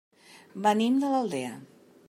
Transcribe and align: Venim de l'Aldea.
Venim 0.67 0.97
de 1.03 1.13
l'Aldea. 1.13 1.55